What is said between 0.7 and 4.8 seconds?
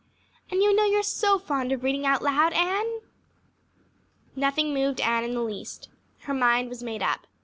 know you are so fond of reading out loud, Anne." Nothing